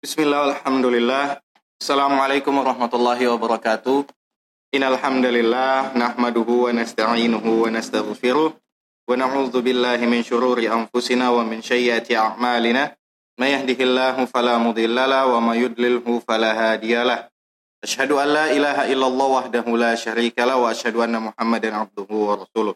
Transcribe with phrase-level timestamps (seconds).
[0.00, 1.44] Bismillah, alhamdulillah.
[1.76, 4.08] Assalamualaikum warahmatullahi wabarakatuh.
[4.72, 11.60] Innal hamdalillah nahmaduhu wa nasta'inuhu wa nastaghfiruh wa na'udzu billahi min syururi anfusina wa min
[11.60, 12.96] sayyiati a'malina.
[13.36, 17.28] May yahdihillahu fala mudhillalah wa may yudlilhu fala hadiyalah.
[17.84, 22.72] Asyhadu an la ilaha illallah wahdahu la syarikalah wa asyhadu anna Muhammadan abduhu wa rasuluh.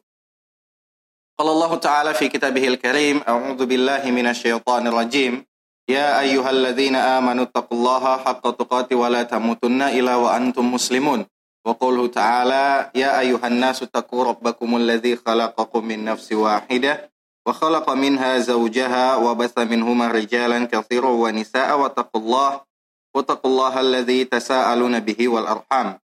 [1.40, 5.40] Qala Allah Ta'ala fi kitabihil karim, a'udzu billahi minasyaitonir rajim.
[5.88, 11.26] يا أيها الذين آمنوا اتقوا الله حق تقاته ولا تموتن إلا وأنتم مسلمون.
[11.64, 17.10] وقوله تعالى يا أيها الناس اتقوا ربكم الذي خلقكم من نفس واحدة
[17.46, 22.50] وخلق منها زوجها وبث منهما رجالا كثيرا ونساء واتقوا الله
[23.16, 25.98] واتقوا الله الذي تساءلون به والأرحام.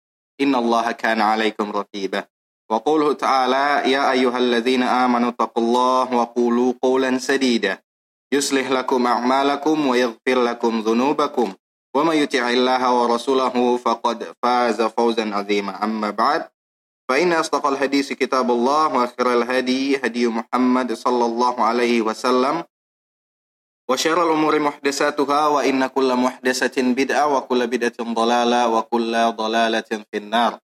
[0.41, 2.25] إن الله كان عليكم رقيبا.
[2.71, 7.86] وقوله تعالى يا أيها الذين آمنوا اتقوا الله وقولوا قولا سديدا.
[8.34, 11.54] يصلح لكم أعمالكم ويغفر لكم ذنوبكم
[11.96, 16.48] ومن يطع الله ورسوله فقد فاز فوزا عظيما أما بعد
[17.10, 22.64] فإن أصدق الحديث كتاب الله وخير الهدي هدي محمد صلى الله عليه وسلم
[23.90, 30.60] وشر الأمور محدثاتها وإن كل محدثة بدعة وكل بدعة ضلالة وكل ضلالة في النار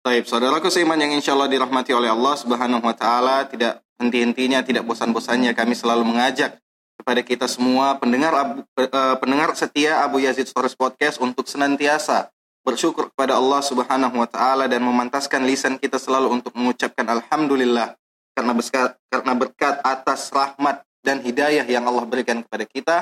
[0.00, 4.88] Baik, saudaraku seiman yang insya Allah dirahmati oleh Allah Subhanahu wa Ta'ala, tidak henti-hentinya, tidak
[4.88, 6.56] bosan-bosannya, kami selalu mengajak
[7.05, 12.33] kepada kita semua pendengar Abu, uh, pendengar setia Abu Yazid Stories Podcast untuk senantiasa
[12.65, 17.93] bersyukur kepada Allah Subhanahu wa taala dan memantaskan lisan kita selalu untuk mengucapkan alhamdulillah
[18.33, 22.97] karena berkat, karena berkat atas rahmat dan hidayah yang Allah berikan kepada kita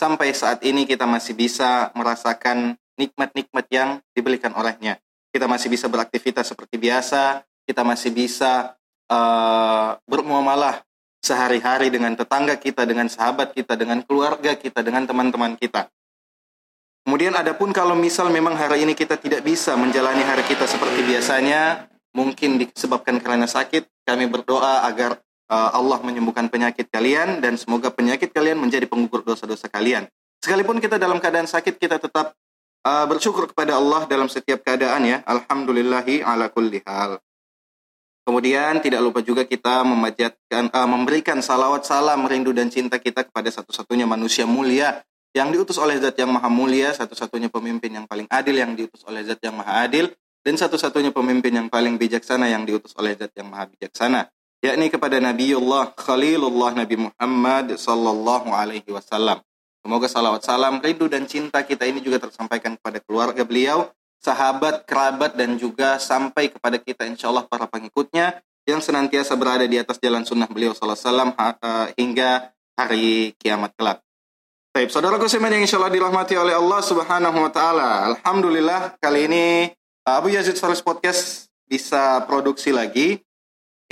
[0.00, 4.96] sampai saat ini kita masih bisa merasakan nikmat-nikmat yang diberikan olehnya.
[5.28, 8.80] Kita masih bisa beraktivitas seperti biasa, kita masih bisa
[9.12, 10.80] uh, bermuamalah
[11.22, 15.86] sehari-hari dengan tetangga kita, dengan sahabat kita, dengan keluarga kita, dengan teman-teman kita.
[17.06, 21.86] Kemudian adapun kalau misal memang hari ini kita tidak bisa menjalani hari kita seperti biasanya,
[22.14, 25.18] mungkin disebabkan karena sakit, kami berdoa agar
[25.50, 30.06] uh, Allah menyembuhkan penyakit kalian dan semoga penyakit kalian menjadi penggugur dosa-dosa kalian.
[30.42, 32.34] Sekalipun kita dalam keadaan sakit, kita tetap
[32.82, 35.18] uh, bersyukur kepada Allah dalam setiap keadaan ya.
[35.22, 37.18] Alhamdulillahi ala kulli hal.
[38.22, 43.50] Kemudian tidak lupa juga kita memanjatkan uh, memberikan salawat salam rindu dan cinta kita kepada
[43.50, 45.02] satu-satunya manusia mulia
[45.32, 49.24] yang diutus oleh Zat yang Maha Mulia, satu-satunya pemimpin yang paling adil yang diutus oleh
[49.24, 50.12] Zat yang Maha Adil
[50.44, 54.28] dan satu-satunya pemimpin yang paling bijaksana yang diutus oleh Zat yang Maha Bijaksana,
[54.60, 59.40] yakni kepada Nabiullah Khalilullah Nabi Muhammad sallallahu alaihi wasallam.
[59.82, 63.90] Semoga salawat salam rindu dan cinta kita ini juga tersampaikan kepada keluarga beliau
[64.22, 69.74] sahabat, kerabat, dan juga sampai kepada kita insya Allah para pengikutnya yang senantiasa berada di
[69.74, 73.98] atas jalan sunnah beliau SAW uh, hingga hari kiamat kelak.
[74.72, 77.90] Baik, saudara kusiman yang insya Allah dirahmati oleh Allah Subhanahu Wa Taala.
[78.14, 79.44] Alhamdulillah kali ini
[80.06, 83.18] uh, Abu Yazid Faris Podcast bisa produksi lagi.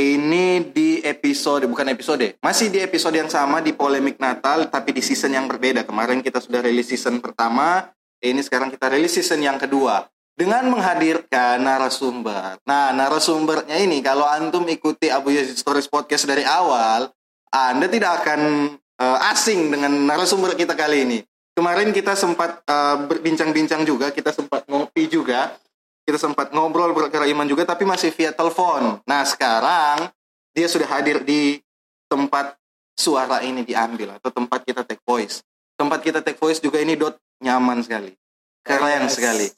[0.01, 5.05] Ini di episode, bukan episode, masih di episode yang sama di polemik Natal, tapi di
[5.05, 5.85] season yang berbeda.
[5.85, 7.93] Kemarin kita sudah rilis season pertama,
[8.25, 10.09] ini sekarang kita rilis season yang kedua
[10.41, 12.57] dengan menghadirkan narasumber.
[12.65, 17.13] Nah, narasumbernya ini kalau antum ikuti Abu Yazid Stories Podcast dari awal,
[17.53, 21.19] Anda tidak akan uh, asing dengan narasumber kita kali ini.
[21.53, 25.61] Kemarin kita sempat uh, berbincang-bincang juga, kita sempat ngopi juga,
[26.09, 28.97] kita sempat ngobrol perkara iman juga, tapi masih via telepon.
[29.05, 30.09] Nah, sekarang
[30.57, 31.61] dia sudah hadir di
[32.09, 32.57] tempat
[32.97, 35.45] suara ini diambil atau tempat kita take voice.
[35.77, 38.17] Tempat kita take voice juga ini dot nyaman sekali
[38.65, 39.51] keren sekali.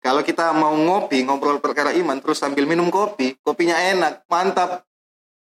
[0.00, 4.84] Kalau kita mau ngopi, ngobrol perkara iman, terus sambil minum kopi, kopinya enak, mantap.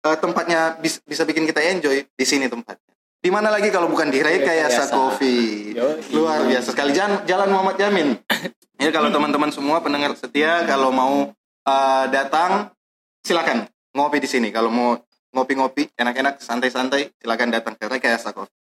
[0.06, 2.94] Uh, tempatnya bis, bisa bikin kita enjoy di sini tempatnya.
[3.26, 5.74] Di mana lagi kalau bukan di Rekayasa Coffee.
[6.14, 6.94] Luar biasa sekali.
[6.94, 8.14] Jalan, Jalan Muhammad Yamin.
[8.78, 11.34] ya kalau teman-teman semua pendengar setia kalau mau
[11.66, 12.70] uh, datang
[13.26, 13.66] silakan
[13.98, 14.54] ngopi di sini.
[14.54, 14.94] Kalau mau
[15.34, 18.62] ngopi-ngopi enak-enak santai-santai silakan datang ke Rekayasa Coffee.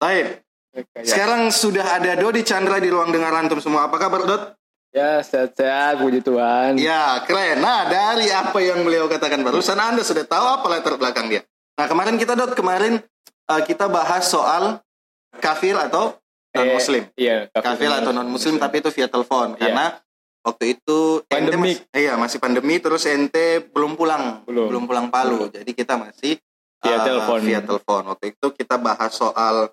[0.00, 0.40] Baik,
[1.02, 3.88] sekarang sudah ada Dodi Chandra di ruang dengar antum semua.
[3.88, 4.42] Apa kabar Dot?
[4.88, 6.80] Ya sehat-sehat puji Tuhan.
[6.80, 7.60] Ya keren.
[7.60, 11.44] Nah dari apa yang beliau katakan barusan Anda sudah tahu apa latar belakang dia.
[11.76, 13.00] Nah kemarin kita Dot kemarin
[13.52, 14.80] uh, kita bahas soal
[15.40, 16.16] kafir atau
[16.56, 17.04] non muslim.
[17.14, 17.36] Eh, iya.
[17.52, 19.60] Kafir, kafir atau non muslim tapi itu via telepon iya.
[19.60, 19.86] karena
[20.40, 21.76] waktu itu pandemi.
[21.92, 25.46] iya masih pandemi terus ente belum pulang belum, belum pulang Palu.
[25.46, 25.52] Belum.
[25.52, 26.40] Jadi kita masih
[26.80, 27.38] via uh, telepon.
[27.44, 28.02] Via telepon.
[28.08, 29.68] Waktu itu kita bahas soal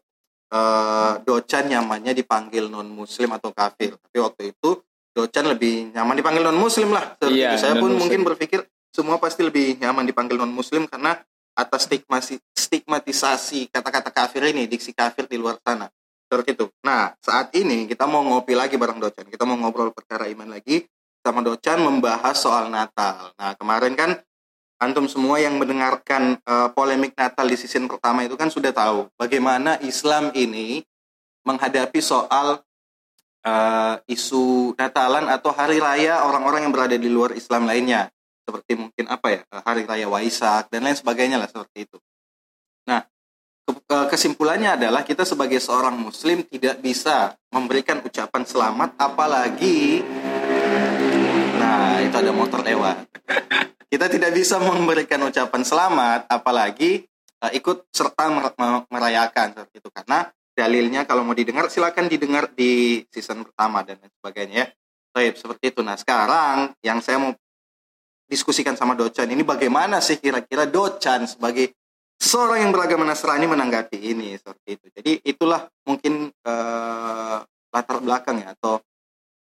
[0.51, 4.81] uh, docan nyamannya dipanggil non muslim atau kafir tapi waktu itu
[5.15, 9.79] docan lebih nyaman dipanggil non muslim lah iya, saya pun mungkin berpikir semua pasti lebih
[9.79, 11.15] nyaman dipanggil non muslim karena
[11.55, 15.87] atas stigmasi, stigmatisasi kata-kata kafir ini diksi kafir di luar sana
[16.27, 16.65] seperti itu.
[16.83, 19.29] Nah, saat ini kita mau ngopi lagi bareng Docan.
[19.29, 20.83] Kita mau ngobrol perkara iman lagi
[21.23, 23.31] sama Docan membahas soal Natal.
[23.39, 24.19] Nah, kemarin kan
[24.81, 29.79] antum semua yang mendengarkan uh, polemik Natal di season pertama itu kan sudah tahu bagaimana
[29.81, 30.83] Islam ini
[31.47, 32.59] menghadapi soal
[33.45, 38.11] uh, isu Natalan atau hari raya orang-orang yang berada di luar Islam lainnya
[38.45, 41.97] seperti mungkin apa ya hari raya Waisak dan lain sebagainya lah seperti itu.
[42.85, 43.01] Nah,
[43.65, 50.05] Eh, kesimpulannya adalah kita sebagai seorang muslim tidak bisa memberikan ucapan selamat apalagi
[51.57, 53.14] nah itu ada motor lewat
[53.95, 57.07] kita tidak bisa memberikan ucapan selamat apalagi
[57.39, 58.27] uh, ikut serta
[58.91, 64.11] merayakan seperti itu karena dalilnya kalau mau didengar silakan didengar di season pertama dan lain
[64.19, 64.67] sebagainya ya
[65.15, 67.31] Baik, seperti itu nah sekarang yang saya mau
[68.27, 71.71] diskusikan sama Docan ini bagaimana sih kira-kira Docan sebagai
[72.19, 74.85] seorang yang beragama Nasrani menanggapi ini seperti itu.
[74.91, 77.37] Jadi itulah mungkin uh,
[77.71, 78.83] latar belakang ya atau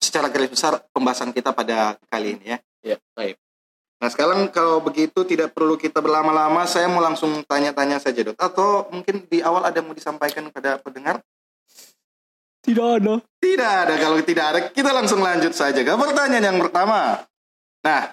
[0.04, 2.58] secara garis besar pembahasan kita pada kali ini ya.
[2.84, 3.40] Ya, baik.
[4.04, 8.36] Nah sekarang kalau begitu tidak perlu kita berlama-lama, saya mau langsung tanya-tanya saja dok.
[8.36, 11.24] Atau mungkin di awal ada mau disampaikan kepada pendengar?
[12.60, 13.24] Tidak ada.
[13.40, 13.96] Tidak ada.
[13.96, 17.24] Kalau tidak ada, kita langsung lanjut saja ke pertanyaan yang pertama.
[17.80, 18.12] Nah,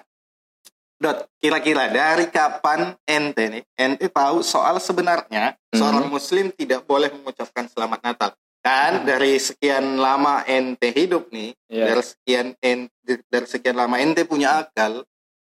[1.01, 5.81] Dot, kira-kira dari kapan ente nih, ente tahu soal sebenarnya hmm.
[5.81, 8.29] seorang muslim tidak boleh mengucapkan selamat Natal.
[8.61, 9.05] Dan hmm.
[9.09, 11.89] dari sekian lama ente hidup nih, yeah.
[11.89, 15.01] dari sekian ente, dari sekian lama ente punya akal,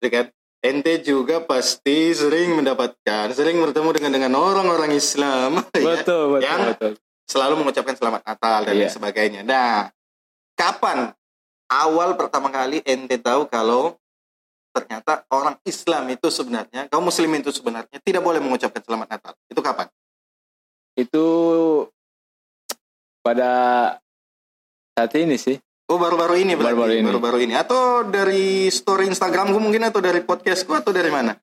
[0.02, 0.26] ya kan?
[0.62, 6.60] Ente juga pasti sering mendapatkan, sering bertemu dengan dengan orang-orang Islam, betul, ya, betul, yang
[6.70, 6.92] betul.
[7.26, 8.90] selalu mengucapkan selamat Natal dan yeah.
[8.90, 9.40] sebagainya.
[9.42, 9.90] Nah,
[10.54, 11.10] kapan
[11.66, 13.98] awal pertama kali ente tahu kalau
[14.70, 19.32] ternyata orang Islam itu sebenarnya, kaum muslim itu sebenarnya tidak boleh mengucapkan selamat Natal.
[19.50, 19.90] Itu kapan?
[20.94, 21.26] Itu
[23.26, 23.50] pada
[24.94, 25.56] saat ini sih.
[25.92, 26.72] Oh baru-baru ini berarti?
[26.72, 27.04] Baru-baru ini.
[27.04, 27.52] Baru-baru ini.
[27.52, 31.36] Atau dari story Instagramku mungkin atau dari podcastku atau dari mana?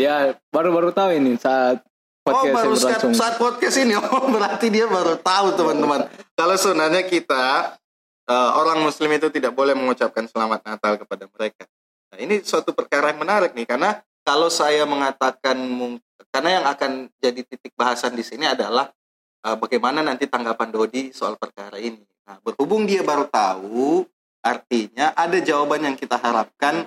[0.00, 1.84] Ya baru-baru tahu ini saat
[2.24, 4.00] podcast oh baru saat, saat podcast ini.
[4.00, 6.08] Oh berarti dia baru tahu teman-teman.
[6.32, 7.76] Kalau sebenarnya kita
[8.32, 11.68] uh, orang muslim itu tidak boleh mengucapkan selamat Natal kepada mereka.
[12.16, 15.60] Nah, ini suatu perkara yang menarik nih karena kalau saya mengatakan
[16.32, 18.88] karena yang akan jadi titik bahasan di sini adalah
[19.44, 22.09] uh, bagaimana nanti tanggapan Dodi soal perkara ini.
[22.30, 24.06] Nah, berhubung dia baru tahu,
[24.38, 26.86] artinya ada jawaban yang kita harapkan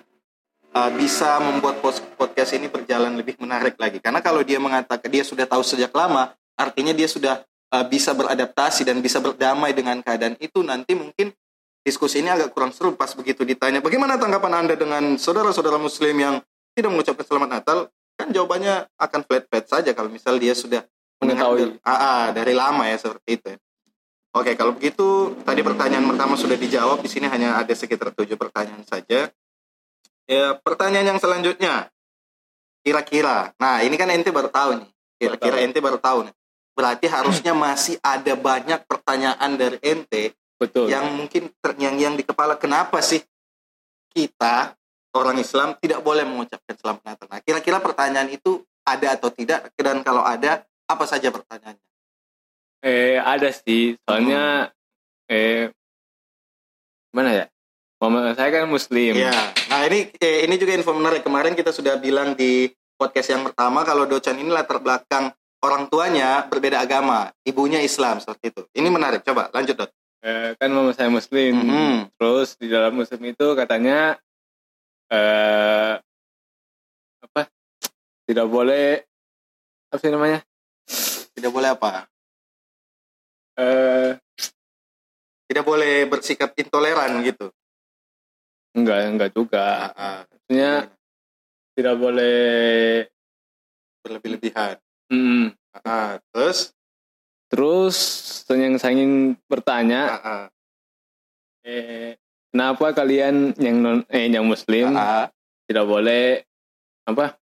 [0.71, 1.83] uh, bisa membuat
[2.15, 3.99] podcast ini berjalan lebih menarik lagi.
[3.99, 7.43] Karena kalau dia mengatakan dia sudah tahu sejak lama, artinya dia sudah
[7.75, 11.35] uh, bisa beradaptasi dan bisa berdamai dengan keadaan itu nanti mungkin
[11.83, 16.39] diskusi ini agak kurang seru pas begitu ditanya bagaimana tanggapan Anda dengan saudara-saudara muslim yang
[16.71, 20.87] tidak mengucapkan selamat Natal kan jawabannya akan flat-flat saja kalau misal dia sudah
[21.19, 23.59] mendengar dari, ah, ah, dari lama ya seperti itu ya.
[24.33, 27.06] Oke, kalau begitu tadi pertanyaan pertama sudah dijawab.
[27.06, 29.30] Di sini hanya ada sekitar tujuh pertanyaan saja.
[30.25, 31.94] Ya, pertanyaan yang selanjutnya,
[32.81, 33.53] kira-kira.
[33.62, 34.89] Nah, ini kan ente baru tahu nih.
[35.21, 36.35] Kira-kira ente baru tahu nih.
[36.74, 40.33] Berarti harusnya masih ada banyak pertanyaan dari ente
[40.63, 40.88] Betul.
[40.88, 43.19] Yang mungkin terngiang-ngiang di kepala kenapa sih
[44.15, 44.71] kita
[45.12, 47.27] orang Islam tidak boleh mengucapkan selamat Natal.
[47.27, 51.92] Nah, kira-kira pertanyaan itu ada atau tidak dan kalau ada apa saja pertanyaannya?
[52.83, 55.31] Eh ada sih, soalnya hmm.
[55.31, 55.63] eh
[57.15, 57.46] mana ya?
[58.03, 59.15] Mama saya kan muslim.
[59.15, 59.31] Iya.
[59.72, 61.24] Nah, ini eh, ini juga info menarik.
[61.24, 62.67] Kemarin kita sudah bilang di
[63.00, 65.31] podcast yang pertama kalau Docan ini latar belakang
[65.63, 68.62] orang tuanya berbeda agama, ibunya Islam seperti itu.
[68.75, 69.24] Ini menarik.
[69.24, 69.91] Coba lanjut, Dot
[70.24, 71.96] eh, kan mama saya muslim mm -hmm.
[72.15, 74.15] terus di dalam muslim itu katanya
[75.12, 76.00] eh
[77.19, 77.41] apa
[78.24, 79.03] tidak boleh
[79.91, 80.39] apa sih namanya
[81.36, 82.07] tidak boleh apa
[83.60, 84.17] eh
[85.50, 87.53] tidak boleh bersikap intoleran gitu.
[88.74, 89.93] Enggak enggak juga.
[89.93, 90.72] Uh, maksudnya
[91.77, 92.41] tidak boleh
[94.01, 94.75] berlebih-lebihan.
[95.13, 95.53] Mm.
[95.86, 96.74] uh, terus?
[97.53, 97.98] Terus
[98.50, 100.45] yang saya ingin bertanya, uh -uh.
[101.69, 102.17] eh,
[102.50, 105.25] kenapa kalian yang non eh yang muslim uh -uh.
[105.69, 106.41] tidak boleh
[107.05, 107.38] apa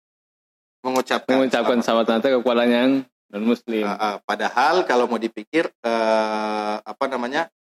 [0.87, 3.03] mengucapkan mengucapkan selamat Natal kepada yang
[3.33, 3.85] non muslim?
[3.87, 4.15] Uh -uh.
[4.23, 7.51] Padahal kalau mau dipikir uh, apa namanya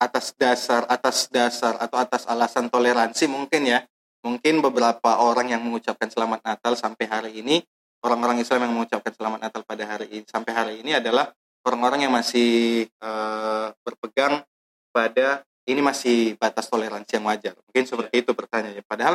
[0.00, 3.84] atas dasar atas dasar atau atas alasan toleransi mungkin ya
[4.24, 7.60] mungkin beberapa orang yang mengucapkan selamat Natal sampai hari ini
[8.00, 11.28] orang-orang Islam yang mengucapkan selamat Natal pada hari ini sampai hari ini adalah
[11.68, 14.40] orang-orang yang masih uh, berpegang
[14.88, 17.54] pada ini masih batas toleransi yang wajar.
[17.68, 18.22] Mungkin seperti yeah.
[18.24, 18.84] itu pertanyaannya.
[18.88, 19.14] Padahal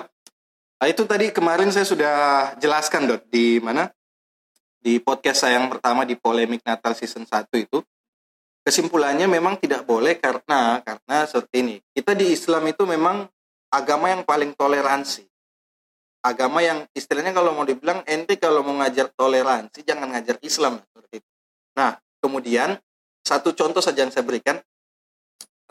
[0.75, 2.15] nah itu tadi kemarin saya sudah
[2.59, 3.89] jelaskan dok di mana
[4.85, 7.81] di podcast saya yang pertama di polemik Natal season 1 itu
[8.61, 11.75] kesimpulannya memang tidak boleh karena karena seperti ini.
[11.89, 13.25] Kita di Islam itu memang
[13.73, 15.25] agama yang paling toleransi.
[16.21, 21.17] Agama yang istilahnya kalau mau dibilang ente kalau mau ngajar toleransi jangan ngajar Islam seperti
[21.17, 21.31] itu.
[21.81, 22.77] Nah, kemudian
[23.25, 24.61] satu contoh saja yang saya berikan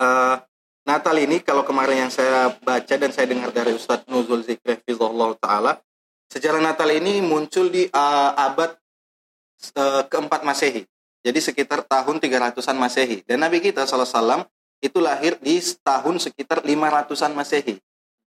[0.03, 0.43] uh,
[0.83, 5.39] Natal ini kalau kemarin yang saya baca dan saya dengar dari Ustadz Nuzul Zikri Fizullah
[5.39, 5.79] Ta'ala
[6.35, 8.84] sejarah Natal ini muncul di uh, abad
[10.11, 10.85] keempat Masehi
[11.25, 13.25] jadi sekitar tahun 300-an Masehi.
[13.25, 14.45] Dan Nabi kita SAW
[14.85, 17.81] itu lahir di tahun sekitar 500-an Masehi.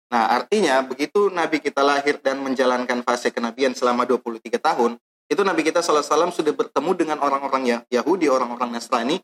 [0.10, 4.98] Nah, artinya begitu Nabi kita lahir dan menjalankan fase kenabian selama 23 tahun,
[5.30, 9.22] itu Nabi kita SAW sudah bertemu dengan orang-orang ya, Yahudi, orang-orang Nasrani,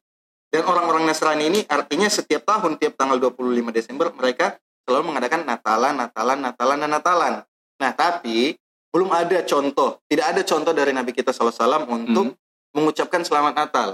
[0.54, 5.98] dan orang-orang Nasrani ini artinya setiap tahun, tiap tanggal 25 Desember, mereka selalu mengadakan Natalan,
[5.98, 7.34] Natalan, Natalan, dan Natalan.
[7.82, 8.54] Nah, tapi
[8.96, 12.44] belum ada contoh, tidak ada contoh dari Nabi kita SAW untuk hmm
[12.76, 13.90] mengucapkan selamat Natal.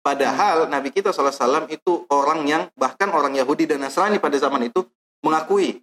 [0.00, 0.70] Padahal hmm.
[0.70, 4.86] Nabi kita SAW itu orang yang bahkan orang Yahudi dan Nasrani pada zaman itu
[5.20, 5.82] mengakui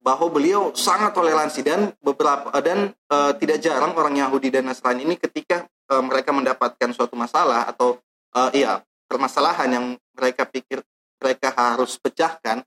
[0.00, 5.16] bahwa beliau sangat toleransi dan beberapa dan e, tidak jarang orang Yahudi dan Nasrani ini
[5.16, 8.00] ketika e, mereka mendapatkan suatu masalah atau
[8.32, 10.84] e, iya permasalahan yang mereka pikir
[11.20, 12.60] mereka harus pecahkan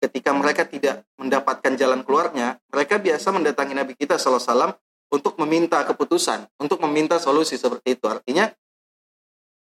[0.00, 4.76] ketika mereka tidak mendapatkan jalan keluarnya mereka biasa mendatangi Nabi kita SAW
[5.10, 8.04] untuk meminta keputusan, untuk meminta solusi seperti itu.
[8.10, 8.50] Artinya,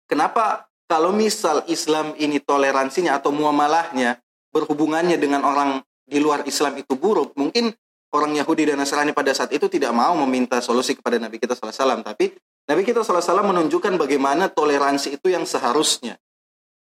[0.07, 4.21] kenapa kalau misal Islam ini toleransinya atau muamalahnya
[4.55, 7.73] berhubungannya dengan orang di luar Islam itu buruk, mungkin
[8.15, 11.99] orang Yahudi dan Nasrani pada saat itu tidak mau meminta solusi kepada Nabi kita SAW.
[12.05, 12.31] Tapi
[12.65, 16.15] Nabi kita SAW menunjukkan bagaimana toleransi itu yang seharusnya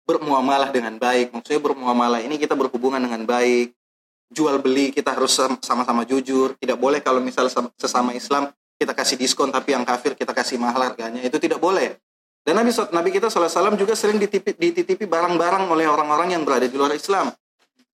[0.06, 1.34] bermuamalah dengan baik.
[1.36, 3.74] Maksudnya bermuamalah ini kita berhubungan dengan baik,
[4.32, 6.56] jual beli kita harus sama-sama jujur.
[6.58, 8.50] Tidak boleh kalau misalnya sesama Islam
[8.82, 11.22] kita kasih diskon tapi yang kafir kita kasih mahal harganya.
[11.22, 12.00] Itu tidak boleh.
[12.42, 16.74] Dan Nabi Nabi kita SAW juga sering dititipi, dititipi barang-barang oleh orang-orang yang berada di
[16.74, 17.30] luar Islam.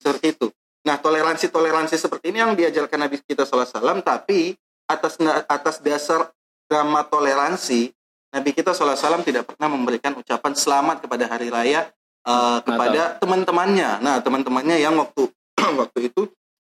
[0.00, 0.48] Seperti itu.
[0.88, 4.56] Nah toleransi toleransi seperti ini yang diajarkan Nabi kita SAW tapi
[4.88, 6.32] atas atas dasar
[6.64, 7.92] drama toleransi
[8.32, 11.92] Nabi kita SAW tidak pernah memberikan ucapan selamat kepada hari raya
[12.28, 15.32] uh, kepada teman-temannya nah teman-temannya yang waktu
[15.80, 16.28] waktu itu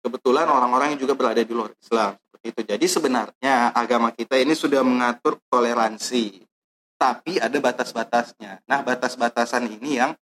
[0.05, 2.61] kebetulan orang-orang yang juga berada di luar Islam seperti itu.
[2.61, 6.45] Jadi sebenarnya agama kita ini sudah mengatur toleransi,
[6.93, 8.61] tapi ada batas-batasnya.
[8.69, 10.13] Nah, batas-batasan ini yang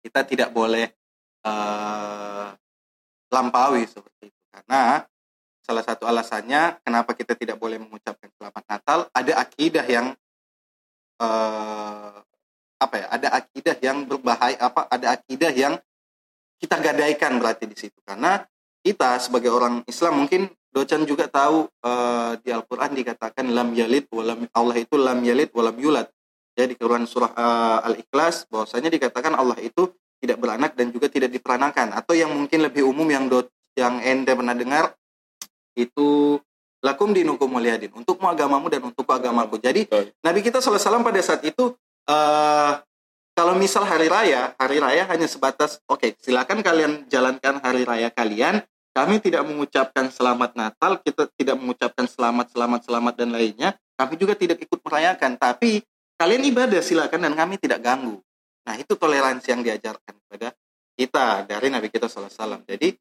[0.00, 0.88] kita tidak boleh
[1.44, 2.48] uh,
[3.28, 4.40] lampaui seperti itu.
[4.48, 5.04] Karena
[5.60, 10.12] salah satu alasannya kenapa kita tidak boleh mengucapkan selamat Natal ada akidah yang
[11.20, 12.20] uh,
[12.84, 13.06] apa ya?
[13.08, 14.86] Ada akidah yang berbahaya apa?
[14.92, 15.74] Ada akidah yang
[16.60, 18.44] kita gadaikan berarti di situ karena
[18.84, 24.44] kita sebagai orang Islam mungkin docan juga tahu uh, di Al-Qur'an dikatakan lam yalid walam
[24.52, 26.08] Allah itu lam yalid walam yulad.
[26.54, 29.90] Ya di Quran surah uh, Al-Ikhlas bahwasanya dikatakan Allah itu
[30.22, 34.30] tidak beranak dan juga tidak diperanakan atau yang mungkin lebih umum yang dot yang ente
[34.30, 34.94] pernah dengar
[35.74, 36.38] itu
[36.78, 39.58] lakum dinukum waliyadin untukmu agamamu dan untuk agamaku.
[39.58, 39.90] Jadi
[40.22, 41.74] Nabi kita SAW pada saat itu
[42.08, 42.72] uh,
[43.34, 48.08] kalau misal hari raya, hari raya hanya sebatas, oke, okay, silakan kalian jalankan hari raya
[48.14, 48.62] kalian.
[48.94, 53.74] Kami tidak mengucapkan selamat Natal, kita tidak mengucapkan selamat, selamat, selamat dan lainnya.
[53.98, 55.82] Kami juga tidak ikut merayakan, tapi
[56.14, 58.22] kalian ibadah silakan dan kami tidak ganggu.
[58.62, 60.54] Nah itu toleransi yang diajarkan kepada
[60.94, 62.62] kita dari Nabi kita SAW.
[62.62, 62.94] Jadi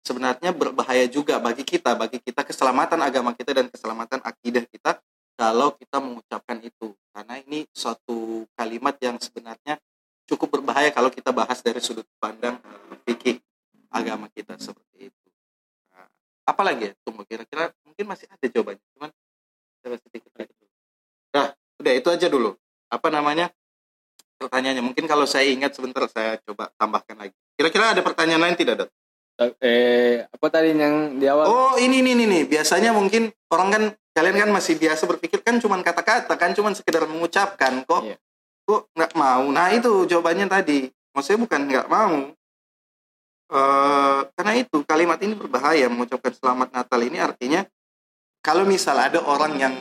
[0.00, 5.04] sebenarnya berbahaya juga bagi kita, bagi kita keselamatan agama kita dan keselamatan akidah kita
[5.36, 9.76] kalau kita mengucapkan itu karena ini suatu kalimat yang sebenarnya
[10.26, 13.38] cukup berbahaya kalau kita bahas dari sudut pandang uh, fikih
[13.92, 15.26] agama kita seperti itu.
[15.92, 16.08] Nah,
[16.48, 19.10] apalagi ya tunggu kira-kira mungkin masih ada jawabannya cuman
[19.84, 20.72] saya sedikit lagi dulu.
[21.36, 21.46] Nah,
[21.78, 22.50] udah itu aja dulu.
[22.90, 23.52] Apa namanya?
[24.36, 27.36] Pertanyaannya mungkin kalau saya ingat sebentar saya coba tambahkan lagi.
[27.56, 28.90] Kira-kira ada pertanyaan lain tidak, Dok?
[29.36, 31.44] Eh, apa tadi yang di awal?
[31.44, 32.42] Oh, ini ini ini nih.
[32.48, 33.82] Biasanya mungkin orang kan
[34.16, 38.16] kalian kan masih biasa berpikir kan cuma kata-kata kan cuma sekedar mengucapkan kok yeah.
[38.64, 42.32] kok nggak mau nah itu jawabannya tadi maksudnya bukan nggak mau
[43.52, 47.60] uh, karena itu kalimat ini berbahaya mengucapkan selamat Natal ini artinya
[48.40, 49.74] kalau misal ada orang yang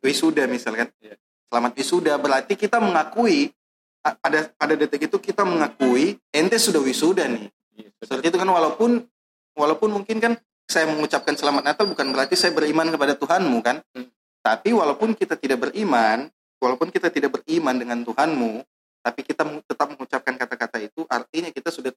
[0.00, 1.20] wisuda misalkan yeah.
[1.52, 3.52] selamat wisuda berarti kita mengakui
[4.00, 9.06] pada pada detik itu kita mengakui ente sudah wisuda nih yeah, seperti itu kan walaupun
[9.54, 10.32] walaupun mungkin kan
[10.64, 13.84] saya mengucapkan selamat Natal bukan berarti saya beriman kepada Tuhanmu kan.
[13.92, 14.08] Hmm.
[14.44, 16.28] Tapi walaupun kita tidak beriman,
[16.60, 18.60] walaupun kita tidak beriman dengan Tuhanmu,
[19.00, 21.92] tapi kita tetap mengucapkan kata-kata itu, artinya kita sudah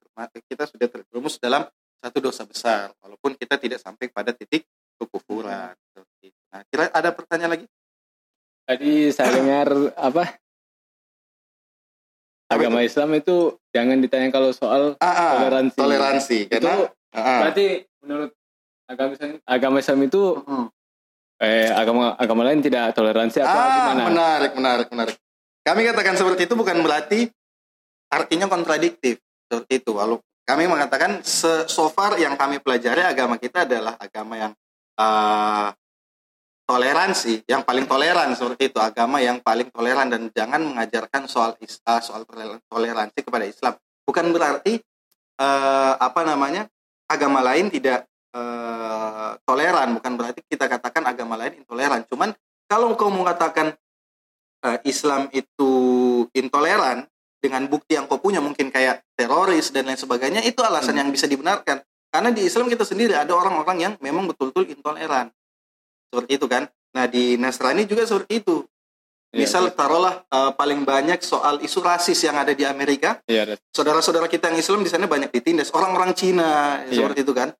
[0.47, 1.67] kita sudah terjerumus dalam
[1.99, 4.63] satu dosa besar, walaupun kita tidak sampai pada titik
[4.95, 5.75] kekufuran.
[6.51, 7.65] Nah, kira ada pertanyaan lagi?
[8.67, 10.39] Tadi saya dengar apa?
[12.47, 12.87] Agama itu?
[12.91, 13.35] Islam itu
[13.75, 15.77] jangan ditanya kalau soal ah, ah, toleransi.
[15.77, 16.37] Toleransi.
[16.47, 17.39] Karena itu, ah, ah.
[17.43, 17.65] berarti
[18.03, 18.31] menurut
[18.87, 20.67] agama Islam, agama Islam itu hmm.
[21.37, 24.03] eh agama agama lain tidak toleransi atau ah, gimana?
[24.09, 25.15] Menarik, menarik, menarik.
[25.67, 27.27] Kami katakan seperti itu bukan berarti
[28.07, 29.19] artinya kontradiktif
[29.51, 29.91] seperti itu.
[29.91, 34.51] Lalu kami mengatakan so far yang kami pelajari agama kita adalah agama yang
[34.95, 35.75] uh,
[36.67, 42.01] toleransi, yang paling toleran seperti itu, agama yang paling toleran dan jangan mengajarkan soal uh,
[42.03, 42.27] soal
[42.67, 43.79] toleransi kepada Islam.
[44.03, 44.75] Bukan berarti
[45.39, 46.67] uh, apa namanya
[47.07, 48.03] agama lain tidak
[48.35, 52.03] uh, toleran, bukan berarti kita katakan agama lain intoleran.
[52.03, 52.35] Cuman
[52.67, 53.71] kalau kau mengatakan
[54.67, 55.71] uh, Islam itu
[56.35, 57.07] intoleran
[57.39, 61.01] dengan bukti yang kau punya mungkin kayak teroris dan lain sebagainya, itu alasan hmm.
[61.07, 61.79] yang bisa dibenarkan.
[62.11, 65.31] Karena di Islam kita sendiri ada orang-orang yang memang betul-betul intoleran
[66.09, 66.67] seperti itu kan?
[66.95, 68.63] Nah di Nasrani juga seperti itu.
[69.35, 73.19] Iya, misal ya, taruhlah uh, paling banyak soal isu rasis yang ada di Amerika.
[73.27, 73.43] Ya,
[73.75, 75.75] saudara-saudara kita yang Islam di sana banyak ditindas.
[75.75, 77.03] Orang-orang Cina ya.
[77.03, 77.51] seperti itu kan?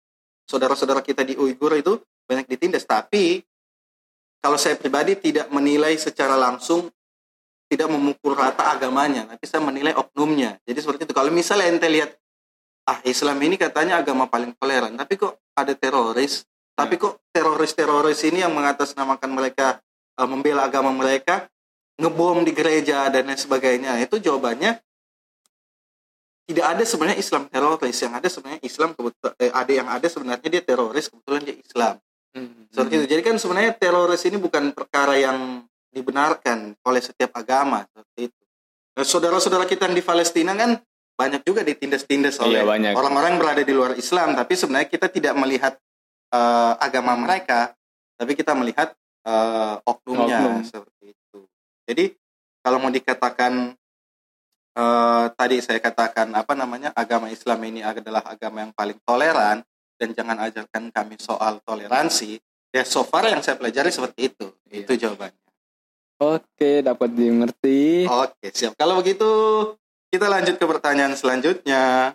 [0.48, 2.88] Saudara-saudara kita di Uighur itu banyak ditindas.
[2.88, 3.44] Tapi
[4.40, 6.88] kalau saya pribadi tidak menilai secara langsung
[7.68, 9.28] tidak memukul rata agamanya.
[9.28, 10.56] Tapi saya menilai oknumnya.
[10.64, 11.12] Jadi seperti itu.
[11.12, 12.16] Kalau misalnya ente lihat
[12.88, 16.48] ah Islam ini katanya agama paling toleran tapi kok ada teroris
[16.78, 17.02] tapi hmm.
[17.02, 19.82] kok teroris-teroris ini yang mengatasnamakan mereka
[20.22, 21.50] uh, membela agama mereka,
[21.98, 23.98] ngebom di gereja dan lain sebagainya.
[23.98, 24.78] Itu jawabannya
[26.48, 27.98] tidak ada sebenarnya Islam teroris.
[27.98, 31.94] Yang ada sebenarnya Islam kebetulan eh, ada yang ada sebenarnya dia teroris kebetulan dia Islam.
[32.38, 32.70] Hmm.
[32.70, 33.06] Seperti itu.
[33.10, 38.42] Jadi kan sebenarnya teroris ini bukan perkara yang dibenarkan oleh setiap agama seperti itu.
[38.94, 40.78] Nah, saudara-saudara kita yang di Palestina kan
[41.18, 45.34] banyak juga ditindas-tindas oleh iya, orang-orang yang berada di luar Islam, tapi sebenarnya kita tidak
[45.34, 45.74] melihat
[46.32, 47.76] uh, agama mereka,
[48.18, 48.96] tapi kita melihat
[49.28, 50.64] uh, oknumnya Oknum.
[50.64, 51.40] seperti itu.
[51.88, 52.06] Jadi
[52.64, 53.76] kalau mau dikatakan
[54.76, 59.64] uh, tadi saya katakan apa namanya agama Islam ini adalah agama yang paling toleran
[59.98, 62.40] dan jangan ajarkan kami soal toleransi.
[62.76, 64.48] Ya so far yang saya pelajari seperti itu.
[64.70, 64.84] Iya.
[64.86, 65.48] Itu jawabannya.
[66.18, 68.10] Oke, dapat dimengerti.
[68.10, 68.74] Oke, siap.
[68.74, 69.30] Kalau begitu
[70.10, 72.14] kita lanjut ke pertanyaan selanjutnya.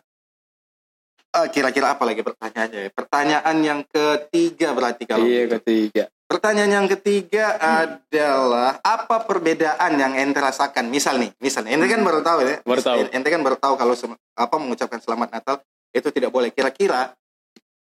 [1.32, 2.92] Uh, kira-kira apa lagi pertanyaannya?
[2.92, 5.52] Pertanyaan yang ketiga berarti kalau Iya, gitu.
[5.64, 6.04] ketiga.
[6.28, 7.64] Pertanyaan yang ketiga hmm.
[7.64, 10.92] adalah apa perbedaan yang ente rasakan?
[10.92, 12.60] Misal nih, misal ente kan baru tahu ya.
[12.64, 13.08] Baru tahu.
[13.08, 13.96] Ente kan baru tahu kalau
[14.36, 15.56] apa mengucapkan selamat Natal
[15.92, 16.52] itu tidak boleh.
[16.52, 17.16] Kira-kira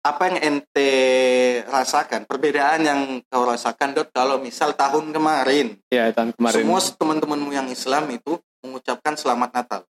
[0.02, 0.92] apa yang ente
[1.66, 2.30] rasakan?
[2.30, 5.82] Perbedaan yang kau rasakan dot kalau misal tahun kemarin.
[5.90, 6.62] Iya, tahun kemarin.
[6.62, 9.82] Semua teman-temanmu yang Islam itu mengucapkan selamat Natal.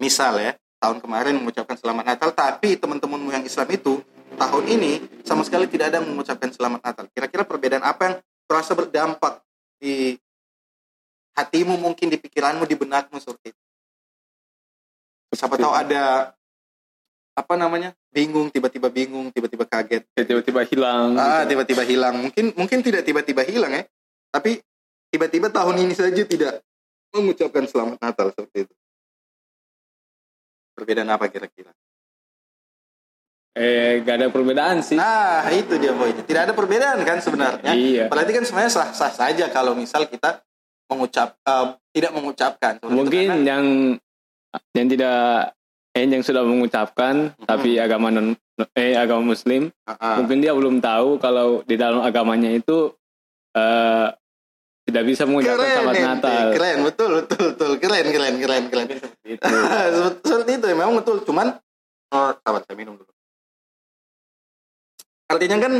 [0.00, 4.02] Misal ya, tahun kemarin mengucapkan selamat Natal, tapi teman-temanmu yang Islam itu
[4.34, 7.06] tahun ini sama sekali tidak ada mengucapkan selamat Natal.
[7.14, 8.16] Kira-kira perbedaan apa yang
[8.50, 9.38] terasa berdampak
[9.78, 10.18] di
[11.38, 13.62] hatimu mungkin di pikiranmu di benakmu seperti itu?
[15.38, 16.34] Siapa tahu ada
[17.32, 21.56] apa namanya bingung tiba-tiba bingung tiba-tiba kaget tiba-tiba hilang ah gitu.
[21.56, 23.88] tiba-tiba hilang mungkin mungkin tidak tiba-tiba hilang ya
[24.28, 24.60] tapi
[25.08, 26.60] tiba-tiba tahun ini saja tidak
[27.08, 28.74] mengucapkan selamat Natal seperti itu
[30.72, 31.72] Perbedaan apa kira-kira?
[33.52, 34.96] Eh, gak ada perbedaan sih.
[34.96, 36.16] Nah, itu dia boy.
[36.24, 37.76] Tidak ada perbedaan kan sebenarnya.
[37.76, 38.04] Iya.
[38.08, 40.40] Berarti kan sebenarnya sah-sah saja kalau misal kita
[40.88, 42.80] mengucap uh, tidak mengucapkan.
[42.80, 43.64] Mungkin yang
[44.72, 45.52] yang tidak
[45.92, 47.44] eh yang sudah mengucapkan uh-huh.
[47.44, 48.32] tapi agama non
[48.72, 50.24] eh agama muslim uh-huh.
[50.24, 52.92] mungkin dia belum tahu kalau di dalam agamanya itu
[53.52, 54.08] uh,
[54.92, 56.46] tidak bisa mengucapkan keren, selamat Natal.
[56.52, 57.72] Keren, betul, betul, betul.
[57.80, 58.86] Keren, keren, keren, keren.
[59.24, 59.40] Itu.
[60.28, 61.24] Seperti itu memang betul.
[61.24, 61.56] Cuman,
[62.12, 63.08] oh, sahabat saya minum dulu.
[65.32, 65.72] Artinya kan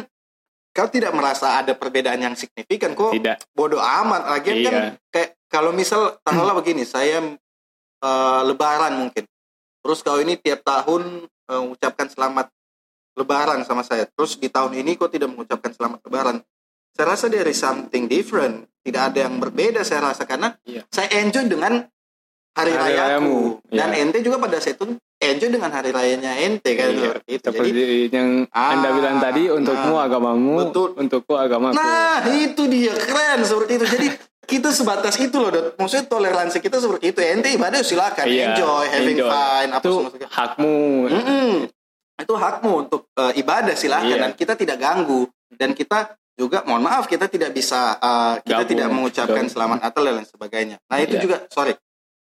[0.73, 3.13] kau tidak merasa ada perbedaan yang signifikan kok.
[3.13, 3.53] Tidak.
[3.53, 4.33] Bodoh amat.
[4.33, 4.65] Lagi kan iya.
[4.73, 4.77] kan
[5.13, 7.21] kayak kalau misal taruhlah begini, saya
[8.01, 9.29] uh, Lebaran mungkin.
[9.85, 12.49] Terus kau ini tiap tahun uh, mengucapkan selamat
[13.13, 14.09] Lebaran sama saya.
[14.09, 16.41] Terus di tahun ini kok tidak mengucapkan selamat Lebaran
[16.93, 20.85] saya rasa there is something different tidak ada yang berbeda saya rasa karena yeah.
[20.91, 21.87] saya enjoy dengan
[22.53, 23.39] hari, hari rayaku rayamu.
[23.73, 24.03] dan yeah.
[24.05, 24.85] ente juga pada saat itu
[25.23, 26.91] enjoy dengan hari rayanya ente kan
[27.25, 32.21] itu seperti jadi yang ah, anda bilang tadi untukmu nah, agamamu betul untukku agamaku nah
[32.29, 34.09] itu dia keren seperti itu jadi
[34.43, 35.79] kita sebatas itu loh Dot.
[35.79, 39.31] maksudnya toleransi kita seperti itu ente ibadah silakan yeah, enjoy having enjoy.
[39.31, 39.95] fun apa itu
[40.29, 40.77] hakmu
[41.09, 41.53] mm -mm.
[42.21, 44.23] itu hakmu untuk uh, ibadah silakan yeah.
[44.27, 48.71] dan kita tidak ganggu dan kita juga mohon maaf kita tidak bisa uh, kita Gabung.
[48.73, 49.53] tidak mengucapkan Gabung.
[49.53, 50.77] selamat Natal dan lain sebagainya.
[50.89, 51.23] Nah itu yeah.
[51.23, 51.75] juga sorry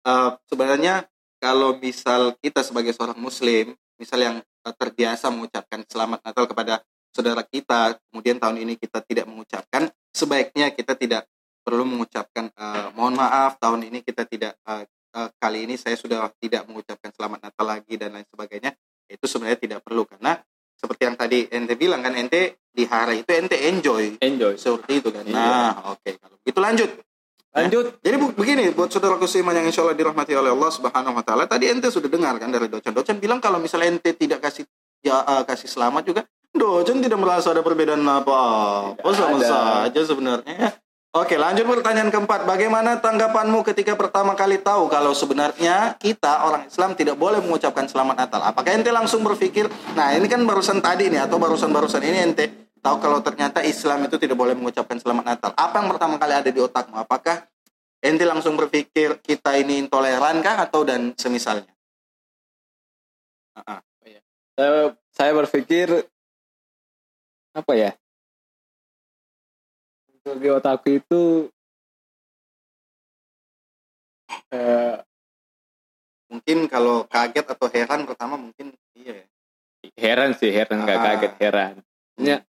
[0.05, 1.05] uh, sebenarnya
[1.39, 6.73] kalau misal kita sebagai seorang Muslim misal yang uh, terbiasa mengucapkan selamat Natal kepada
[7.13, 11.25] saudara kita kemudian tahun ini kita tidak mengucapkan sebaiknya kita tidak
[11.65, 16.29] perlu mengucapkan uh, mohon maaf tahun ini kita tidak uh, uh, kali ini saya sudah
[16.37, 18.73] tidak mengucapkan selamat Natal lagi dan lain sebagainya
[19.09, 20.37] itu sebenarnya tidak perlu karena
[20.79, 24.15] seperti yang tadi ente bilang kan ente di hari itu ente enjoy.
[24.23, 24.55] Enjoy.
[24.55, 25.27] Seperti itu kan?
[25.27, 25.35] Iya.
[25.35, 26.09] nah oke.
[26.15, 26.89] Kalau gitu lanjut.
[27.49, 31.23] Lanjut jadi bu- begini buat saudaraku seiman yang insya Allah dirahmati oleh Allah Subhanahu Wa
[31.25, 34.69] Taala tadi ente sudah dengar kan dari dosen-dosen bilang kalau misalnya ente tidak kasih
[35.01, 36.21] ya, uh, kasih selamat juga
[36.53, 39.01] dosen tidak merasa ada perbedaan apa-apa.
[39.01, 40.77] Tidak sama saja sebenarnya.
[41.09, 42.45] Oke lanjut pertanyaan keempat.
[42.45, 48.29] Bagaimana tanggapanmu ketika pertama kali tahu Kalau sebenarnya kita orang Islam tidak boleh mengucapkan selamat
[48.29, 48.45] Natal?
[48.45, 49.65] Apakah ente langsung berpikir
[49.97, 54.15] Nah ini kan barusan tadi nih Atau barusan-barusan ini ente Tahu kalau ternyata Islam itu
[54.15, 55.51] tidak boleh mengucapkan selamat Natal.
[55.51, 56.95] Apa yang pertama kali ada di otakmu?
[56.95, 57.43] Apakah
[57.99, 61.67] ente langsung berpikir Kita ini intoleran kah Atau dan semisalnya?
[63.59, 63.83] Ah.
[64.55, 65.91] saya, saya berpikir
[67.51, 67.91] apa ya?
[70.15, 71.21] Untuk di otakku itu
[74.55, 74.95] eh,
[76.29, 79.27] Mungkin kalau kaget atau heran Pertama mungkin Iya ya.
[79.99, 81.03] heran sih heran nggak Ah.
[81.03, 81.75] kaget heran.
[82.19, 82.43] Ya,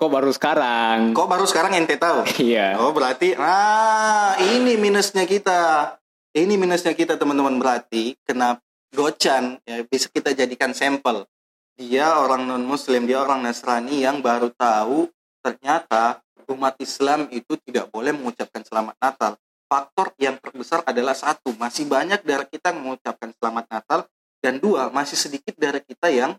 [0.00, 1.12] kok baru sekarang?
[1.12, 2.24] Kok baru sekarang ente tahu?
[2.40, 2.80] Iya.
[2.80, 5.92] Oh berarti ah ini minusnya kita.
[6.32, 7.60] Ini minusnya kita teman-teman.
[7.60, 11.28] Berarti kenapa Gocan ya bisa kita jadikan sampel.
[11.76, 15.06] Dia orang non muslim, dia orang Nasrani yang baru tahu
[15.44, 19.32] ternyata umat Islam itu tidak boleh mengucapkan selamat Natal.
[19.70, 24.00] Faktor yang terbesar adalah satu, masih banyak dari kita yang mengucapkan selamat Natal.
[24.42, 26.34] Dan dua, masih sedikit dari kita yang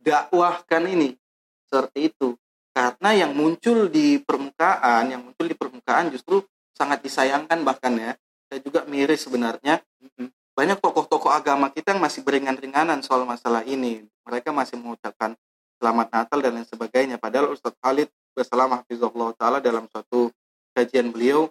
[0.00, 1.12] dakwahkan ini.
[1.68, 2.32] Seperti itu
[2.78, 6.46] karena yang muncul di permukaan yang muncul di permukaan justru
[6.78, 8.14] sangat disayangkan bahkan ya.
[8.46, 9.82] Saya juga miris sebenarnya.
[10.54, 14.06] Banyak tokoh-tokoh agama kita yang masih beringan-ringanan soal masalah ini.
[14.22, 15.34] Mereka masih mengucapkan
[15.82, 17.18] selamat Natal dan lain sebagainya.
[17.18, 20.30] Padahal Ustadz Khalid Basalam Hafizullah Ta'ala dalam suatu
[20.70, 21.50] kajian beliau.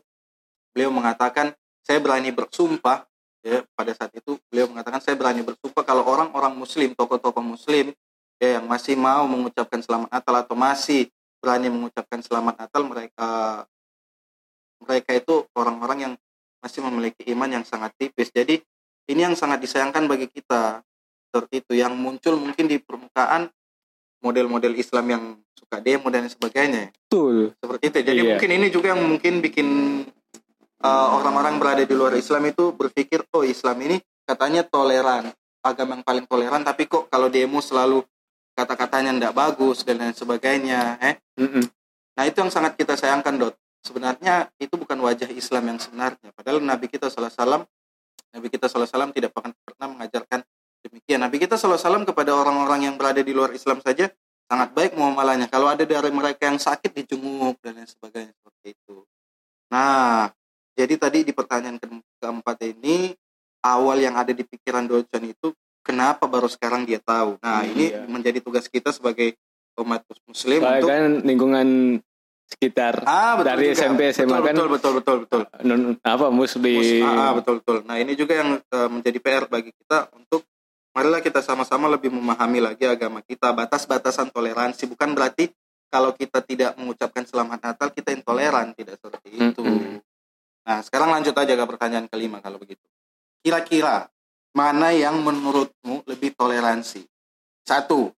[0.72, 1.52] Beliau mengatakan
[1.84, 3.04] saya berani bersumpah
[3.44, 7.96] ya pada saat itu beliau mengatakan saya berani bersumpah kalau orang-orang muslim tokoh-tokoh muslim
[8.44, 11.08] ya yang masih mau mengucapkan selamat Natal atau masih
[11.48, 13.64] berani mengucapkan selamat Natal mereka
[14.84, 16.14] mereka itu orang-orang yang
[16.60, 18.28] masih memiliki iman yang sangat tipis.
[18.36, 18.60] Jadi
[19.08, 20.84] ini yang sangat disayangkan bagi kita
[21.32, 23.48] seperti itu yang muncul mungkin di permukaan
[24.20, 25.24] model-model Islam yang
[25.56, 27.98] suka demo dan sebagainya betul seperti itu.
[28.04, 28.30] Jadi Iya.
[28.36, 29.68] mungkin ini juga yang mungkin bikin
[30.84, 35.32] uh, orang-orang berada di luar Islam itu berpikir oh Islam ini katanya toleran,
[35.64, 38.04] agama yang paling toleran tapi kok kalau demo selalu
[38.58, 41.22] kata-katanya tidak bagus dan lain sebagainya, eh.
[41.38, 41.62] Mm-mm.
[42.18, 43.54] Nah, itu yang sangat kita sayangkan, Dot.
[43.86, 46.34] Sebenarnya itu bukan wajah Islam yang sebenarnya.
[46.34, 47.70] Padahal Nabi kita SAW,
[48.34, 49.54] Nabi kita SAW tidak pernah,
[49.94, 50.42] mengajarkan
[50.82, 51.22] demikian.
[51.22, 54.10] Nabi kita SAW kepada orang-orang yang berada di luar Islam saja
[54.50, 55.46] sangat baik muamalahnya.
[55.48, 59.06] Kalau ada dari mereka yang sakit dijenguk dan lain sebagainya seperti itu.
[59.70, 60.34] Nah,
[60.74, 63.14] jadi tadi di pertanyaan ke- keempat ini
[63.62, 65.54] awal yang ada di pikiran Docan itu
[65.88, 67.40] kenapa baru sekarang dia tahu.
[67.40, 68.04] Nah, ini Iya.
[68.04, 69.40] menjadi tugas kita sebagai
[69.78, 71.68] umat muslim Soalnya untuk kan lingkungan
[72.46, 73.76] sekitar Ah, betul Dari juga.
[73.78, 75.42] SMP, SMA betul, kan- betul betul betul betul.
[75.64, 77.78] non apa muslim Mus- ah, ah, betul betul.
[77.84, 80.44] Nah, ini juga yang eh, menjadi PR bagi kita untuk
[80.92, 85.52] marilah kita sama-sama lebih memahami lagi agama kita, batas-batasan toleransi bukan berarti
[85.88, 89.62] kalau kita tidak mengucapkan selamat Natal kita intoleran, tidak seperti itu.
[89.62, 90.02] Mm-mm.
[90.64, 92.82] Nah, sekarang lanjut aja ke pertanyaan kelima kalau begitu.
[93.40, 94.10] Kira-kira
[94.58, 97.06] mana yang menurutmu lebih toleransi?
[97.62, 98.10] Satu,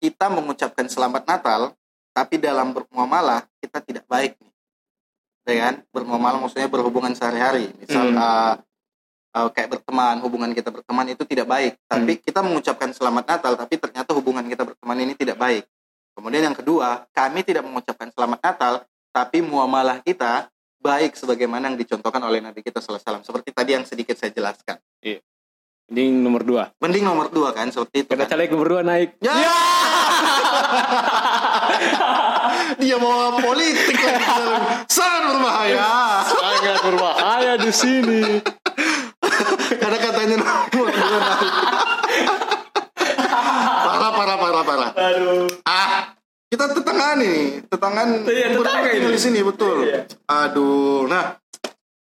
[0.00, 1.76] kita mengucapkan selamat Natal,
[2.16, 4.54] tapi dalam bermuamalah kita tidak baik nih.
[5.44, 5.74] Ya kan?
[5.92, 7.68] Bermuamalah maksudnya berhubungan sehari-hari.
[7.76, 8.16] Misal Hmm.
[8.16, 8.54] uh,
[9.36, 11.76] uh, kayak berteman, hubungan kita berteman itu tidak baik.
[11.84, 15.68] Tapi kita mengucapkan selamat Natal, tapi ternyata hubungan kita berteman ini tidak baik.
[16.16, 18.74] Kemudian yang kedua, kami tidak mengucapkan selamat Natal,
[19.12, 23.22] tapi muamalah kita baik sebagaimana yang dicontohkan oleh Nabi kita SAW.
[23.22, 24.78] Seperti tadi yang sedikit saya jelaskan.
[25.88, 28.08] Ini nomor dua Mending nomor dua kan, seperti itu.
[28.08, 28.30] karena Kan?
[28.30, 29.32] caleg nomor dua naik Ya!
[32.78, 34.44] Dia mau politik lagi.
[34.86, 35.88] Sangat berbahaya.
[36.22, 38.22] sangat berbahaya di sini
[39.72, 41.52] Karena katanya nomor dua naik.
[43.78, 44.90] Parah, parah, parah, parah.
[44.94, 46.12] aduh Ah,
[46.46, 49.06] kita tetanggaan nih, tetanggaan Iya, tetangga ini.
[49.06, 49.84] di sini betul.
[49.84, 50.04] Iya.
[50.26, 51.36] Aduh, nah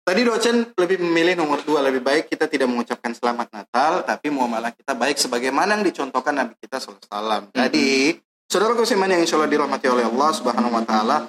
[0.09, 4.73] tadi dosen lebih memilih nomor dua lebih baik kita tidak mengucapkan selamat Natal, tapi muamalah
[4.73, 7.53] kita baik sebagaimana yang dicontohkan Nabi kita SAW.
[7.53, 8.17] Jadi,
[8.49, 11.29] saudara kusiman yang insya Allah dirahmati oleh Allah Subhanahu Wa Taala,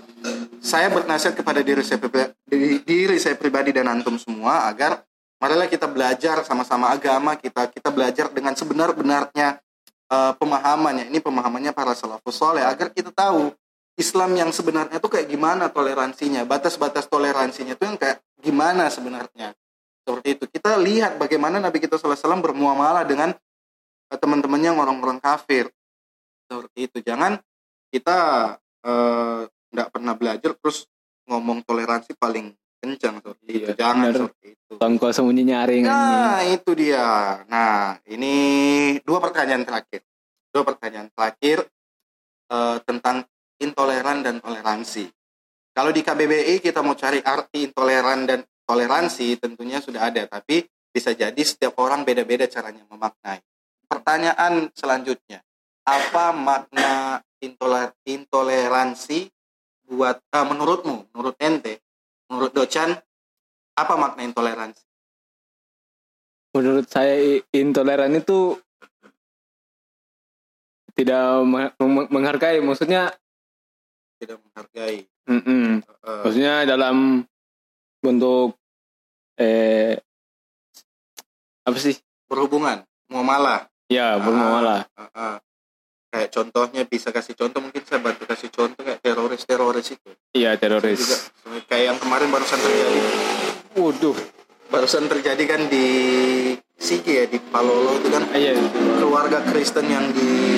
[0.64, 5.04] saya bernasihat kepada diri saya pribadi, diri, diri saya pribadi dan antum semua agar
[5.44, 9.60] marilah kita belajar sama-sama agama kita, kita belajar dengan sebenar-benarnya
[10.08, 13.52] eh, pemahamannya ini pemahamannya para salafus soleh agar kita tahu
[14.00, 19.52] Islam yang sebenarnya tuh kayak gimana toleransinya batas-batas toleransinya tuh yang kayak gimana sebenarnya
[20.08, 20.46] Seperti itu.
[20.50, 23.30] Kita lihat bagaimana Nabi kita SAW bermuamalah dengan
[24.10, 25.70] eh, teman-temannya orang-orang kafir.
[26.50, 26.98] Seperti itu.
[27.06, 27.38] Jangan
[27.94, 28.18] kita
[29.70, 30.90] tidak uh, pernah belajar terus
[31.30, 33.72] ngomong toleransi paling kencang seperti iya, itu.
[33.78, 34.18] Jangan benar.
[34.18, 34.74] seperti itu.
[34.82, 35.84] Tongko sembunyi nyaring.
[35.86, 36.58] Nah, ini.
[36.58, 37.08] itu dia.
[37.46, 38.34] Nah, ini
[39.06, 40.02] dua pertanyaan terakhir.
[40.50, 41.70] Dua pertanyaan terakhir
[42.50, 45.08] uh, tentang intoleran dan toleransi.
[45.76, 51.14] Kalau di KBBI kita mau cari arti intoleran dan toleransi tentunya sudah ada, tapi bisa
[51.14, 53.40] jadi setiap orang beda-beda caranya memaknai.
[53.86, 55.42] Pertanyaan selanjutnya,
[55.86, 59.30] apa makna intoler intoleransi
[59.90, 61.82] buat uh, menurutmu, menurut ente,
[62.30, 62.94] menurut Docan,
[63.74, 64.86] apa makna intoleransi?
[66.54, 68.58] Menurut saya intoleran itu
[70.98, 71.46] tidak
[72.12, 73.14] menghargai, maksudnya
[74.20, 75.08] tidak menghargai.
[75.26, 75.68] Mm -mm.
[76.04, 77.24] Uh, Maksudnya dalam
[78.04, 78.60] bentuk
[79.40, 79.96] eh
[81.64, 81.96] apa sih?
[82.28, 83.72] Berhubungan, muamalah.
[83.90, 84.86] Ya, bermuamalah.
[84.94, 85.36] Uh, uh, uh.
[86.10, 90.10] Kayak contohnya bisa kasih contoh mungkin saya bantu kasih contoh kayak teroris teroris itu.
[90.34, 90.98] Iya teroris.
[90.98, 91.18] Juga,
[91.70, 93.02] kayak yang kemarin barusan terjadi.
[93.78, 94.18] Waduh.
[94.74, 95.86] Barusan terjadi kan di
[96.78, 98.26] Sigi ya di Palolo itu kan.
[98.34, 98.58] Iya.
[98.74, 100.49] Keluarga Kristen yang di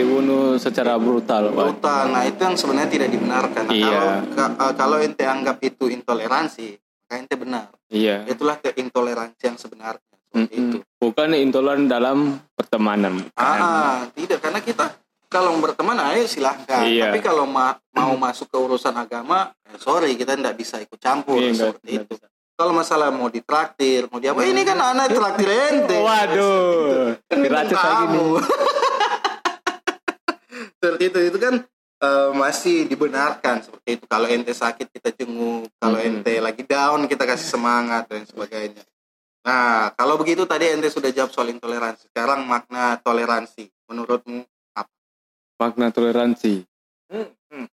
[0.00, 2.08] dibunuh secara brutal brutal.
[2.08, 3.62] Nah itu yang sebenarnya tidak dibenarkan.
[3.68, 4.24] Nah, iya.
[4.32, 7.66] kalau uh, kalau ente anggap itu intoleransi maka ente benar.
[7.90, 8.22] Iya.
[8.30, 10.14] Itulah intoleransi yang sebenarnya.
[10.30, 10.58] Mm -hmm.
[10.62, 10.78] itu.
[11.02, 13.18] Bukan intoleran dalam pertemanan.
[13.34, 14.38] Ah, ah tidak.
[14.38, 14.94] Karena kita
[15.26, 16.86] kalau berteman ayo silahkan.
[16.86, 17.10] Iya.
[17.10, 21.38] tapi kalau ma mau masuk ke urusan agama eh, sorry kita tidak bisa ikut campur
[21.38, 22.14] iya, seperti itu.
[22.14, 22.26] bisa.
[22.60, 25.96] Kalau masalah mau ditraktir, mau diapa, ini kan anak traktir ente.
[25.96, 28.20] Waduh, diracun lagi nih.
[30.78, 31.54] seperti itu itu kan
[32.00, 34.04] uh, masih dibenarkan seperti itu.
[34.08, 35.68] Kalau ente sakit kita jenguk.
[35.76, 36.08] Kalau hmm.
[36.08, 38.82] ente lagi down kita kasih semangat dan sebagainya.
[39.44, 42.10] Nah kalau begitu tadi ente sudah jawab soal intoleransi.
[42.12, 43.68] Sekarang makna toleransi.
[43.88, 44.44] Menurutmu
[44.76, 44.92] apa?
[45.60, 46.64] Makna toleransi.
[47.10, 47.30] Hmm.
[47.50, 47.66] Hmm.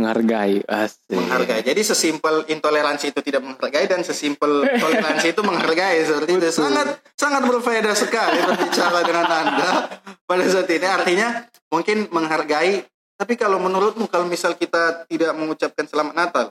[0.00, 0.64] Menghargai.
[0.64, 1.12] Asik.
[1.12, 1.60] menghargai.
[1.60, 6.00] Jadi sesimpel intoleransi itu tidak menghargai dan sesimpel toleransi itu menghargai.
[6.00, 6.48] Seperti itu.
[6.48, 9.70] Sangat sangat berfaedah sekali berbicara dengan anda
[10.24, 10.88] pada saat ini.
[10.88, 11.28] Artinya
[11.68, 12.88] mungkin menghargai
[13.20, 16.46] tapi kalau menurutmu kalau misal kita tidak mengucapkan selamat Natal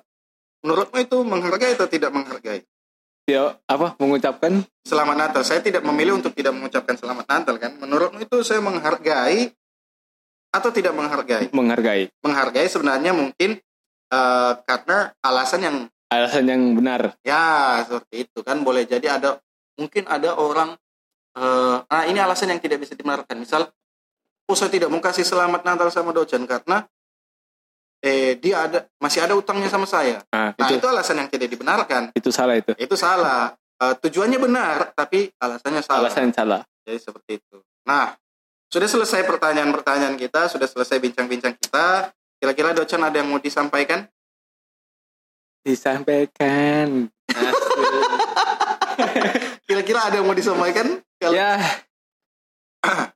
[0.63, 2.63] menurutmu itu menghargai atau tidak menghargai?
[3.29, 3.93] Ya apa?
[4.01, 4.65] Mengucapkan?
[4.81, 5.41] Selamat Natal.
[5.45, 7.77] Saya tidak memilih untuk tidak mengucapkan selamat Natal kan?
[7.77, 9.53] Menurutmu itu saya menghargai
[10.49, 11.49] atau tidak menghargai?
[11.53, 12.09] Menghargai.
[12.25, 13.62] Menghargai sebenarnya mungkin
[14.13, 15.77] uh, karena alasan yang
[16.09, 17.13] alasan yang benar.
[17.21, 19.38] Ya, seperti itu kan boleh jadi ada
[19.77, 20.75] mungkin ada orang
[21.38, 23.38] uh, nah ini alasan yang tidak bisa dibenarkan.
[23.38, 23.69] Misal
[24.49, 26.83] oh saya tidak mau kasih selamat Natal sama dosen karena
[27.99, 30.23] eh dia ada masih ada utangnya sama saya.
[30.33, 32.15] Nah, nah itu, itu alasan yang tidak dibenarkan.
[32.17, 32.73] Itu salah itu.
[32.79, 33.53] Itu salah.
[33.79, 36.09] Uh, tujuannya benar tapi alasannya salah.
[36.09, 36.62] Alasan salah.
[36.83, 37.62] Jadi seperti itu.
[37.88, 38.12] Nah,
[38.69, 42.13] sudah selesai pertanyaan-pertanyaan kita, sudah selesai bincang-bincang kita.
[42.38, 44.05] Kira-kira Docan ada yang mau disampaikan?
[45.65, 47.10] Disampaikan.
[49.67, 51.01] Kira-kira ada yang mau disampaikan?
[51.17, 51.34] Kalo...
[51.34, 51.58] Ya.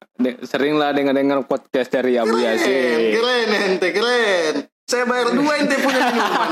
[0.49, 2.99] Sering lah dengar-dengar podcast dari Abu keren, Yasin.
[3.13, 4.53] Keren, ente keren.
[4.89, 6.49] Saya bayar dua ente punya minuman.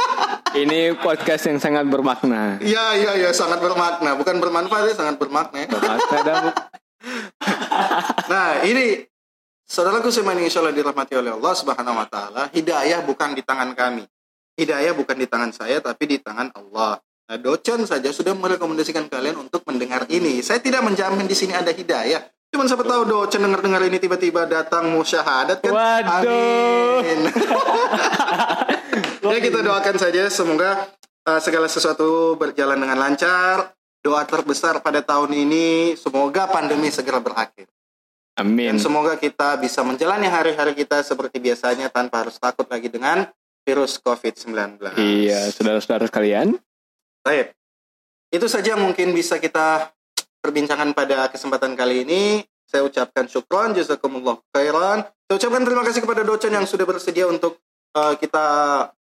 [0.62, 2.62] Ini podcast yang sangat bermakna.
[2.62, 4.14] Iya, iya, iya, sangat bermakna.
[4.14, 5.66] Bukan bermanfaat, ya, sangat bermakna.
[5.66, 6.54] Bermakna
[8.32, 9.04] nah ini
[9.64, 14.04] saudaraku semuanya insya Allah dirahmati oleh Allah subhanahu wa ta'ala hidayah bukan di tangan kami
[14.56, 19.40] hidayah bukan di tangan saya tapi di tangan Allah nah docan saja sudah merekomendasikan kalian
[19.40, 22.20] untuk mendengar ini saya tidak menjamin di sini ada hidayah
[22.54, 25.74] Cuman siapa tahu docan dengar-dengar ini tiba-tiba datang mau syahadat kan.
[25.74, 27.02] Waduh.
[27.02, 27.18] Amin.
[29.34, 30.86] ya kita doakan saja semoga
[31.26, 33.73] uh, segala sesuatu berjalan dengan lancar,
[34.04, 37.64] doa terbesar pada tahun ini semoga pandemi segera berakhir.
[38.36, 38.76] Amin.
[38.76, 43.24] Dan semoga kita bisa menjalani hari-hari kita seperti biasanya tanpa harus takut lagi dengan
[43.64, 44.76] virus COVID-19.
[45.00, 46.52] Iya, saudara-saudara sekalian.
[47.24, 47.56] Baik.
[48.28, 49.88] Itu saja mungkin bisa kita
[50.44, 52.44] perbincangan pada kesempatan kali ini.
[52.68, 55.08] Saya ucapkan syukron, jazakumullah khairan.
[55.24, 57.62] Saya ucapkan terima kasih kepada dosen yang sudah bersedia untuk
[57.96, 58.44] uh, kita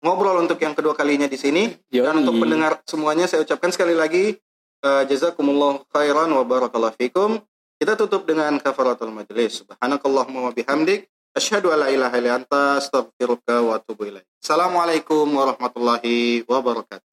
[0.03, 1.71] ngobrol untuk yang kedua kalinya di sini.
[1.89, 2.05] Yoi.
[2.05, 4.37] Dan untuk pendengar semuanya saya ucapkan sekali lagi
[4.81, 7.37] Uh, jazakumullah khairan wa barakallahu fikum.
[7.77, 9.61] Kita tutup dengan kafaratul majlis.
[9.61, 11.05] Subhanakallahumma wa bihamdik.
[11.37, 14.25] Asyhadu an la ilaha illa anta astaghfiruka wa atubu ilaik.
[14.41, 17.10] Assalamualaikum warahmatullahi wabarakatuh.